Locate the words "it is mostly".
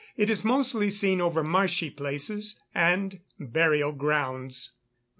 0.17-0.89